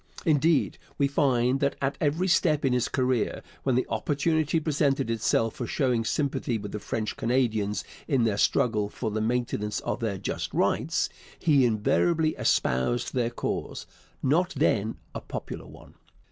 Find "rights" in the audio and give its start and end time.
10.55-11.07